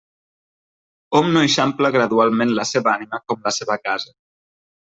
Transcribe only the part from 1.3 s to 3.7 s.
no eixampla gradualment la seva ànima com la